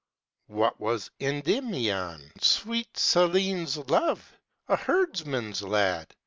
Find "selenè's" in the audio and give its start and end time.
2.95-3.77